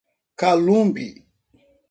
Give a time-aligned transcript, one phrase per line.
[0.39, 1.07] Calumbi